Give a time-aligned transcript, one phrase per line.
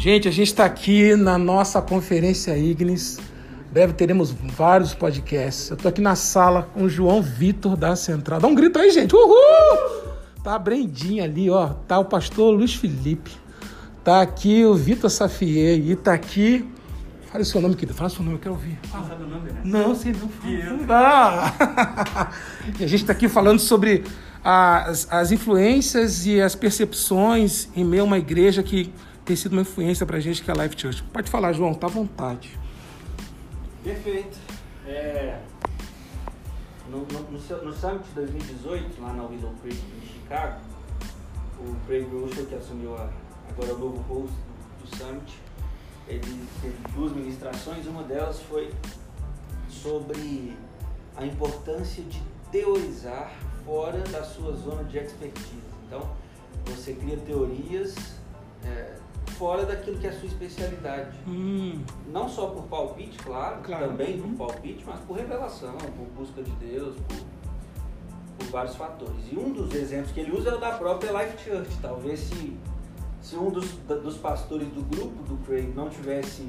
[0.00, 3.18] Gente, a gente está aqui na nossa conferência Ignis.
[3.70, 5.68] Breve teremos vários podcasts.
[5.68, 8.40] Eu tô aqui na sala com o João Vitor da Central.
[8.40, 9.14] Dá um grito aí, gente.
[9.14, 10.16] Uhul!
[10.42, 11.74] Tá a Brendinha ali, ó.
[11.86, 13.30] Tá o pastor Luiz Felipe.
[14.02, 15.78] Tá aqui o Vitor Safier.
[15.78, 16.66] E tá aqui.
[17.30, 17.92] Fala o seu nome, querido.
[17.92, 18.78] Fala o seu nome, eu quero ouvir.
[18.84, 19.02] Fala.
[19.02, 19.60] Não sabe o nome, né?
[19.64, 20.78] Não, sei não.
[20.86, 21.52] Fala.
[22.78, 24.04] E a gente está aqui falando sobre
[24.42, 28.90] as, as influências e as percepções em meio a uma igreja que
[29.24, 31.02] tem sido uma influência para a gente, que é a Life Church.
[31.04, 32.58] Pode falar, João, tá à vontade.
[33.84, 34.38] Perfeito.
[34.86, 35.40] É,
[36.88, 40.60] no, no, no, no Summit 2018, lá na Willow Creek, em Chicago,
[41.60, 43.10] o Craig Rochelle, que assumiu a-
[43.50, 45.38] agora o novo host do, do Summit,
[46.08, 47.86] ele teve duas ministrações.
[47.86, 48.72] Uma delas foi
[49.68, 50.56] sobre
[51.16, 53.32] a importância de teorizar
[53.64, 55.62] fora da sua zona de expertise.
[55.86, 56.10] Então,
[56.66, 57.94] você cria teorias
[58.64, 58.94] é,
[59.40, 61.16] fora daquilo que é a sua especialidade.
[61.26, 61.80] Hum,
[62.12, 63.86] Não só por palpite, claro, Claro.
[63.88, 64.34] também Uhum.
[64.34, 67.16] por palpite, mas por revelação, por busca de Deus, por,
[68.38, 69.24] por vários fatores.
[69.32, 71.70] E um dos exemplos que ele usa é o da própria Life Church.
[71.80, 72.54] Talvez se,
[73.22, 76.46] se um dos, da- dos pastores do grupo do Craig não tivesse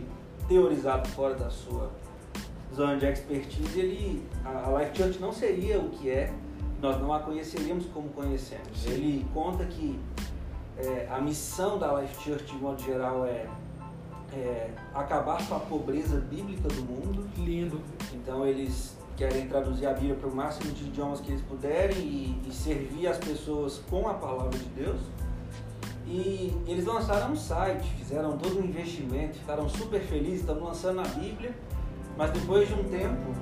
[0.50, 1.90] teorizado fora da sua
[2.76, 6.34] zona de expertise, ele, a, a Life Church não seria o que é,
[6.82, 8.86] nós não a conheceríamos como conhecemos.
[8.86, 9.98] Ele conta que
[10.84, 13.48] é, a missão da Life Church, de modo geral, é,
[14.34, 17.30] é acabar com a pobreza bíblica do mundo.
[17.38, 17.80] lindo.
[18.14, 22.42] Então eles querem traduzir a Bíblia para o máximo de idiomas que eles puderem e,
[22.48, 25.00] e servir as pessoas com a palavra de Deus.
[26.08, 31.04] E eles lançaram um site, fizeram todo um investimento, ficaram super felizes, estão lançando a
[31.04, 31.56] Bíblia,
[32.18, 33.34] mas depois de um tempo,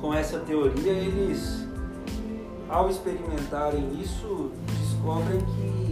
[0.00, 1.66] com essa teoria, eles,
[2.68, 5.82] ao experimentarem isso, descobrem que,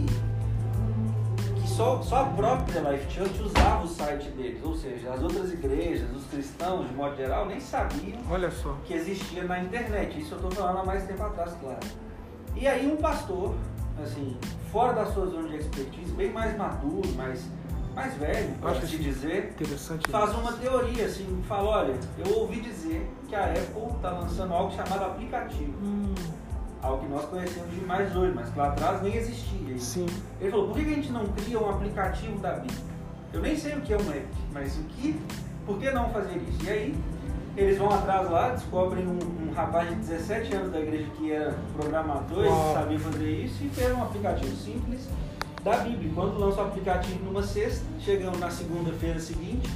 [1.81, 6.07] só, só a própria Life Church usava o site deles, ou seja, as outras igrejas,
[6.15, 8.75] os cristãos, de modo geral, nem sabiam Olha só.
[8.85, 10.19] que existia na internet.
[10.19, 11.79] Isso eu estou falando há mais tempo atrás, claro.
[12.55, 13.55] E aí um pastor,
[14.03, 14.37] assim,
[14.71, 17.43] fora da sua zona de expertise, bem mais maduro, mais,
[17.95, 20.09] mais velho, pode se que- dizer, Interessante.
[20.11, 24.71] faz uma teoria, assim, fala, olha, eu ouvi dizer que a Apple está lançando algo
[24.75, 25.73] chamado aplicativo.
[25.81, 26.10] Hum,
[26.81, 29.77] Algo que nós conhecemos demais hoje, mas que lá atrás nem existia.
[29.77, 30.05] sim.
[30.39, 32.91] Ele falou, por que que a gente não cria um aplicativo da Bíblia?
[33.33, 35.19] Eu nem sei o que é um app, mas o que,
[35.65, 36.65] por que não fazer isso?
[36.65, 36.95] E aí,
[37.55, 39.19] eles vão atrás lá, descobrem um,
[39.49, 43.69] um rapaz de 17 anos da igreja que era programador e sabia fazer isso e
[43.69, 45.07] fez um aplicativo simples
[45.63, 46.11] da Bíblia.
[46.15, 49.69] Quando lançam o aplicativo numa sexta, chegam na segunda-feira seguinte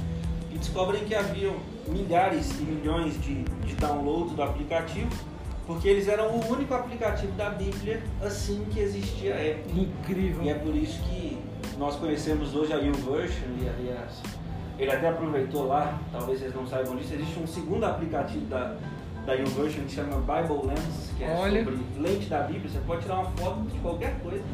[0.50, 1.54] e descobrem que haviam
[1.86, 5.10] milhares e milhões de, de downloads do aplicativo,
[5.66, 9.82] porque eles eram o único aplicativo da Bíblia assim que existia a Apple.
[9.82, 10.42] Incrível.
[10.42, 11.38] E é por isso que
[11.76, 14.22] nós conhecemos hoje a YouVersion e aliás,
[14.78, 18.76] ele até aproveitou lá, talvez vocês não saibam disso, existe um segundo aplicativo da,
[19.26, 21.64] da YouVersion que chama Bible Lens, que é Olha.
[21.64, 24.44] sobre lente da Bíblia, você pode tirar uma foto de qualquer coisa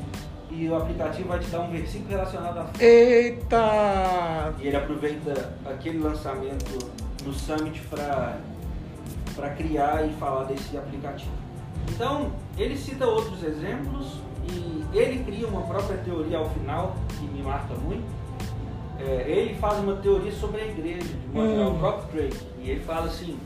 [0.50, 2.80] e o aplicativo vai te dar um versículo relacionado à foto.
[2.80, 4.54] Eita!
[4.60, 6.78] E ele aproveita aquele lançamento
[7.24, 8.38] no Summit para
[9.34, 11.30] para criar e falar desse aplicativo.
[11.90, 17.42] Então, ele cita outros exemplos e ele cria uma própria teoria ao final, que me
[17.42, 18.04] marca muito.
[18.98, 21.54] É, ele faz uma teoria sobre a igreja, de modo Hum.
[21.56, 22.34] geral, o próprio Craig.
[22.62, 23.38] E ele fala assim: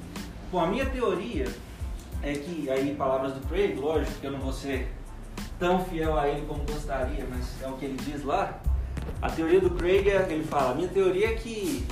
[0.53, 1.47] Bom, a minha teoria
[2.23, 4.93] é que, aí, palavras do Craig, lógico que eu não vou ser
[5.59, 8.59] tão fiel a ele como gostaria, mas é o que ele diz lá.
[9.23, 11.87] A teoria do Craig é que ele fala: a minha teoria é que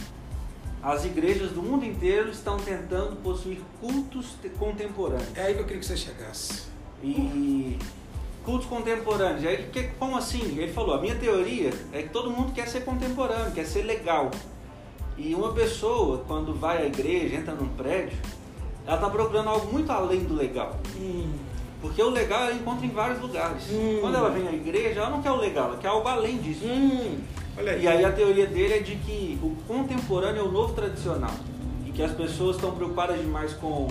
[0.84, 5.34] as igrejas do mundo inteiro estão tentando possuir cultos te- contemporâneos.
[5.34, 6.64] É aí que eu queria que você chegasse.
[7.02, 7.78] E
[8.44, 9.42] cultos contemporâneos.
[9.42, 10.58] E aí, que, como assim?
[10.58, 14.30] Ele falou: a minha teoria é que todo mundo quer ser contemporâneo, quer ser legal.
[15.16, 18.18] E uma pessoa, quando vai à igreja, entra num prédio,
[18.86, 20.76] ela está procurando algo muito além do legal.
[20.96, 21.32] Hum,
[21.80, 23.64] Porque o legal ela encontra em vários lugares.
[23.70, 23.98] Hum.
[24.00, 26.64] Quando ela vem à igreja, ela não quer o legal, ela quer algo além disso.
[26.66, 27.19] hum.
[27.56, 27.82] Aí.
[27.82, 31.34] E aí a teoria dele é de que o contemporâneo é o novo tradicional.
[31.86, 33.88] E que as pessoas estão preocupadas demais com,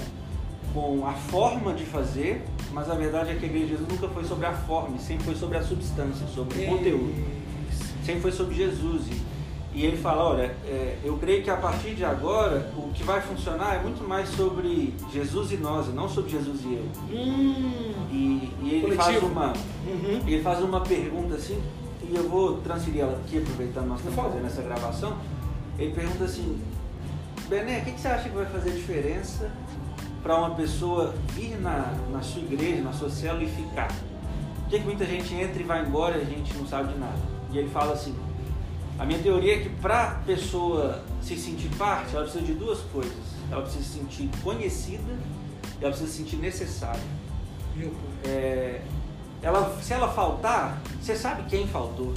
[0.73, 4.07] com a forma de fazer, mas a verdade é que a igreja de Jesus nunca
[4.09, 7.13] foi sobre a forma, sempre foi sobre a substância, sobre o conteúdo.
[8.05, 9.03] Sempre foi sobre Jesus.
[9.07, 9.21] E,
[9.75, 13.21] e ele fala, olha, é, eu creio que a partir de agora o que vai
[13.21, 16.83] funcionar é muito mais sobre Jesus e nós, e não sobre Jesus e eu.
[17.09, 17.93] Hum.
[18.11, 19.31] E, e ele faz Coletivo.
[19.31, 19.53] uma,
[19.87, 20.19] Uhum.
[20.27, 21.59] ele faz uma pergunta assim,
[22.13, 25.17] e eu vou transferir ela aqui, aproveitando nós estamos fazendo essa gravação.
[25.79, 26.61] Ele pergunta assim:
[27.49, 29.51] Bené, o que, que você acha que vai fazer diferença
[30.21, 33.87] para uma pessoa vir na, na sua igreja, na sua célula e ficar?
[33.87, 36.99] Por que, que muita gente entra e vai embora e a gente não sabe de
[36.99, 37.17] nada?
[37.51, 38.15] E ele fala assim:
[38.99, 42.79] A minha teoria é que para a pessoa se sentir parte, ela precisa de duas
[42.91, 43.33] coisas.
[43.51, 45.17] Ela precisa se sentir conhecida
[45.81, 47.01] e ela precisa se sentir necessária.
[48.23, 48.81] É,
[49.43, 52.13] ela, se ela faltar, você sabe quem faltou.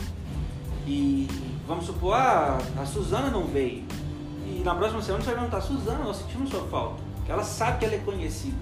[0.87, 1.28] E
[1.67, 3.84] vamos supor, ah, a Suzana não veio.
[4.46, 7.02] E na próxima semana você vai perguntar, Suzana, nós sentimos sua falta.
[7.28, 8.56] Ela sabe que ela é conhecida.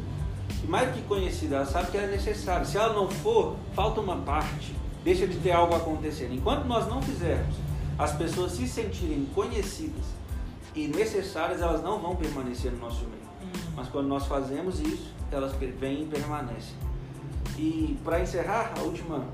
[0.62, 2.64] E mais do que conhecida, ela sabe que ela é necessária.
[2.64, 4.74] Se ela não for, falta uma parte.
[5.04, 6.32] Deixa de ter algo acontecendo.
[6.32, 7.54] Enquanto nós não fizermos
[7.98, 10.04] as pessoas se sentirem conhecidas
[10.74, 13.22] e necessárias, elas não vão permanecer no nosso meio.
[13.42, 13.72] Uhum.
[13.76, 16.74] Mas quando nós fazemos isso, elas vêm e permanecem.
[17.56, 19.24] E para encerrar, a última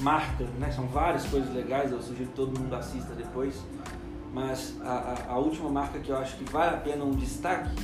[0.00, 0.70] marca, né?
[0.70, 3.62] são várias coisas legais, eu sugiro que todo mundo assista depois,
[4.32, 7.76] mas a, a, a última marca que eu acho que vale a pena um destaque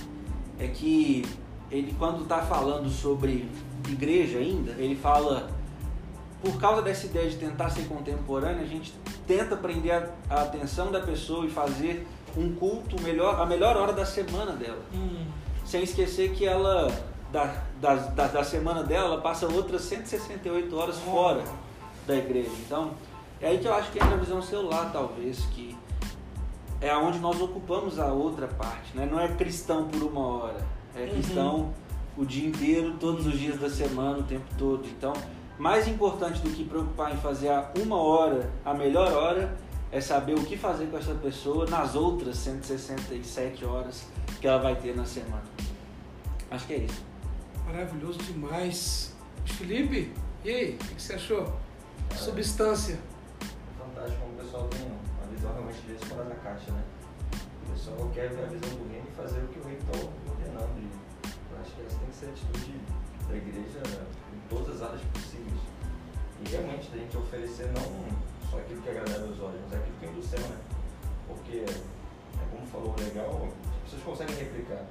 [0.58, 1.24] é que
[1.70, 3.48] ele quando está falando sobre
[3.88, 5.50] igreja ainda, ele fala
[6.42, 8.94] por causa dessa ideia de tentar ser contemporâneo, a gente
[9.26, 12.06] tenta prender a, a atenção da pessoa e fazer
[12.36, 14.82] um culto melhor, a melhor hora da semana dela.
[14.94, 15.26] Hum.
[15.64, 16.88] Sem esquecer que ela,
[17.32, 21.44] da, da, da, da, semana dela, ela passa outras 168 horas fora
[22.06, 22.50] da igreja.
[22.66, 22.92] Então,
[23.40, 25.76] é aí que eu acho que entra a visão celular, talvez, que
[26.80, 28.96] é aonde nós ocupamos a outra parte.
[28.96, 29.06] Né?
[29.10, 30.66] Não é cristão por uma hora,
[30.96, 31.08] é uhum.
[31.10, 31.74] cristão
[32.16, 34.86] o dia inteiro, todos os dias da semana, o tempo todo.
[34.88, 35.12] Então,
[35.58, 39.56] mais importante do que preocupar em fazer a uma hora a melhor hora
[39.90, 44.06] é saber o que fazer com essa pessoa nas outras 167 horas
[44.40, 45.44] que ela vai ter na semana.
[46.50, 47.02] Acho que é isso.
[47.68, 49.12] Maravilhoso demais.
[49.44, 50.10] Felipe,
[50.42, 51.52] e aí, o que você achou?
[52.10, 52.98] É, Substância.
[53.78, 56.82] Fantástico como o pessoal tem uma visão realmente vezes fora da caixa, né?
[57.66, 59.98] O pessoal quer ver a visão do reino e fazer o que o reino está
[60.00, 60.80] ordenando.
[61.52, 62.80] Eu acho que essa tem que ser a atitude
[63.28, 63.82] da igreja
[64.32, 65.60] em todas as áreas possíveis.
[66.40, 69.96] E realmente a gente oferecer não só aquilo que é agradável aos olhos, mas aquilo
[70.00, 70.56] que vem do céu, né?
[71.26, 74.86] Porque, é como falou legal, as pessoas conseguem replicar.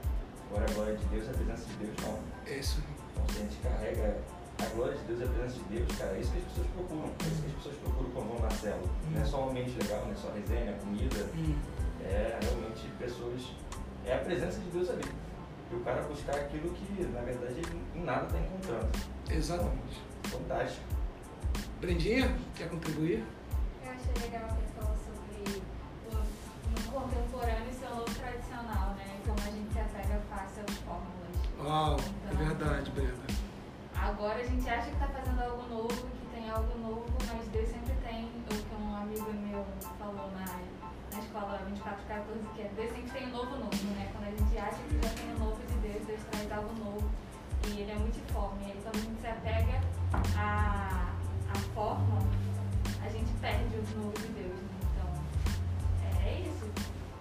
[0.49, 2.53] Agora a glória de Deus é a presença de Deus, não.
[2.53, 2.83] Isso.
[3.11, 4.17] Então se a gente carrega
[4.59, 6.67] a glória de Deus e a presença de Deus, cara, é isso que as pessoas
[6.67, 7.03] procuram.
[7.07, 8.88] É isso que as pessoas procuram quando vão na célula.
[8.88, 9.11] Hum.
[9.13, 11.29] Não é só um ambiente legal, não é só resenha, comida.
[11.35, 11.55] Hum.
[12.03, 13.41] É realmente pessoas.
[14.05, 15.03] É a presença de Deus ali
[15.71, 18.88] e o cara buscar aquilo que, na verdade, ele em nada está encontrando.
[19.29, 20.01] Exatamente.
[20.21, 20.85] Então, fantástico.
[21.81, 23.25] Brendinha, quer contribuir?
[23.83, 24.71] Eu achei legal que ele
[31.77, 31.95] Uau,
[32.31, 33.27] é verdade, Brenda.
[33.95, 37.69] Agora a gente acha que está fazendo algo novo, que tem algo novo, mas Deus
[37.69, 39.63] sempre tem, o que um amigo meu
[40.00, 40.45] falou na
[41.13, 44.09] na escola 2414, que é Deus sempre tem um novo novo, né?
[44.12, 46.74] Quando a gente acha que já tem o um novo de Deus, Deus traz algo
[46.83, 47.12] novo.
[47.68, 48.65] E ele é multiforme.
[48.65, 49.80] Aí quando a gente se apega
[50.35, 51.13] à,
[51.53, 52.18] à forma,
[53.06, 54.57] a gente perde o novo de Deus.
[54.57, 54.80] Né?
[54.81, 55.13] Então,
[56.25, 56.65] é isso.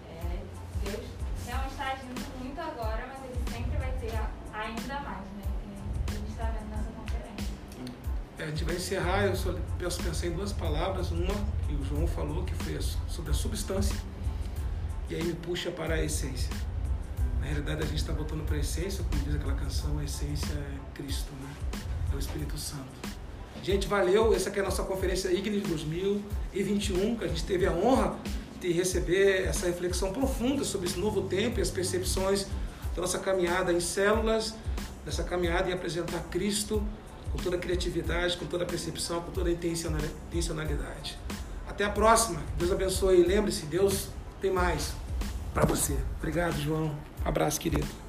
[0.08, 0.40] É,
[0.82, 1.04] Deus
[1.44, 4.16] realmente está agindo muito agora, mas ele sempre vai ter
[4.66, 5.44] ainda mais, né?
[6.08, 7.54] A gente está vendo nessa conferência.
[8.38, 11.10] É, a gente vai encerrar, eu só pensei em duas palavras.
[11.10, 11.34] Uma
[11.66, 12.78] que o João falou, que foi
[13.08, 13.96] sobre a substância,
[15.08, 16.50] e aí me puxa para a essência.
[17.40, 20.52] Na realidade, a gente está voltando para a essência, como diz aquela canção, a essência
[20.52, 21.80] é Cristo, né?
[22.12, 23.16] é o Espírito Santo.
[23.62, 24.34] Gente, valeu.
[24.34, 28.16] Essa aqui é a nossa conferência Ignis 2021, que a gente teve a honra
[28.60, 32.46] de receber essa reflexão profunda sobre esse novo tempo e as percepções
[32.96, 34.54] da nossa caminhada em células,
[35.04, 36.82] dessa caminhada em apresentar Cristo
[37.30, 41.18] com toda a criatividade, com toda a percepção, com toda a intencionalidade.
[41.68, 42.40] Até a próxima.
[42.58, 43.22] Deus abençoe.
[43.22, 44.08] Lembre-se, Deus
[44.40, 44.94] tem mais
[45.52, 45.96] para você.
[46.18, 46.96] Obrigado, João.
[47.24, 48.05] abraço, querido.